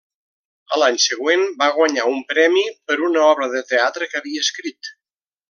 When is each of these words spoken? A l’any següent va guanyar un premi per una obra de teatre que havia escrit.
A 0.77 0.77
l’any 0.83 0.95
següent 1.03 1.43
va 1.59 1.67
guanyar 1.75 2.07
un 2.13 2.17
premi 2.33 2.65
per 2.89 2.99
una 3.09 3.23
obra 3.27 3.51
de 3.53 3.63
teatre 3.75 4.09
que 4.15 4.19
havia 4.23 4.45
escrit. 4.49 4.93